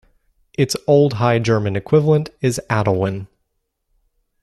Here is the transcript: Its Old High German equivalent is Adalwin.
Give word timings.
Its 0.57 0.75
Old 0.87 1.13
High 1.13 1.37
German 1.37 1.75
equivalent 1.75 2.31
is 2.41 2.59
Adalwin. 2.71 3.27